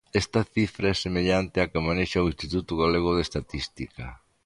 Esta 0.21 0.41
cifra 0.53 0.85
é 0.89 0.95
semellante 1.05 1.61
á 1.63 1.65
que 1.71 1.85
manexa 1.87 2.23
o 2.25 2.29
Instituto 2.31 2.71
Galego 2.81 3.11
de 3.13 3.21
Estatística. 3.27 4.05